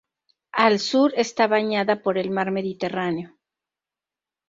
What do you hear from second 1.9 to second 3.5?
por el mar Mediterráneo.